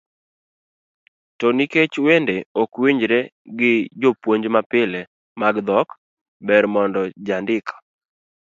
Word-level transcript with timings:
To 1.39 1.47
nikech 1.57 1.93
wende 2.05 2.35
ok 2.61 2.71
winjre 2.83 3.19
gi 3.99 4.09
puonj 4.21 4.43
mapile 4.55 5.01
mag 5.39 5.55
dhok, 5.67 5.87
ber 6.47 6.63
mondo 6.73 7.01
jandik 7.27 7.67